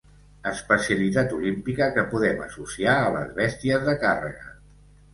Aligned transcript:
Especialitat 0.51 1.35
olímpica 1.41 1.91
que 1.99 2.07
podem 2.15 2.43
associar 2.49 2.99
a 3.05 3.15
les 3.19 3.39
bèsties 3.39 3.89
de 3.93 3.99
càrrega. 4.09 4.53